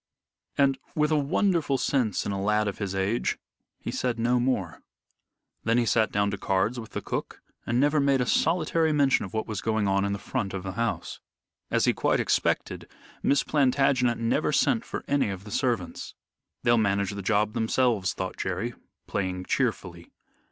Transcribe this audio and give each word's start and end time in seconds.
And, 0.57 0.79
with 0.95 1.11
a 1.11 1.15
wonderful 1.19 1.77
sense 1.77 2.25
in 2.25 2.31
a 2.31 2.41
lad 2.41 2.67
of 2.67 2.79
his 2.79 2.95
age, 2.95 3.37
he 3.77 3.91
said 3.91 4.17
no 4.17 4.39
more. 4.39 4.81
Then 5.63 5.77
he 5.77 5.85
sat 5.85 6.11
down 6.11 6.31
to 6.31 6.39
cards 6.39 6.79
with 6.79 6.93
the 6.93 7.03
cook, 7.03 7.39
and 7.67 7.79
never 7.79 7.99
made 7.99 8.19
a 8.19 8.25
solitary 8.25 8.91
mention 8.93 9.25
of 9.25 9.33
what 9.35 9.45
was 9.45 9.61
going 9.61 9.87
on 9.87 10.03
in 10.03 10.11
the 10.11 10.17
front 10.17 10.55
of 10.55 10.63
the 10.63 10.71
house. 10.71 11.19
As 11.69 11.85
he 11.85 11.93
quite 11.93 12.19
expected, 12.19 12.89
Miss 13.21 13.43
Plantagenet 13.43 14.17
never 14.17 14.51
sent 14.51 14.83
for 14.85 15.05
any 15.07 15.29
of 15.29 15.43
the 15.43 15.51
servants. 15.51 16.15
"They'll 16.63 16.79
manage 16.79 17.11
the 17.11 17.21
job 17.21 17.53
themselves," 17.53 18.13
thought 18.15 18.37
Jerry, 18.37 18.73
playing 19.05 19.45
cheerfully. 19.45 20.09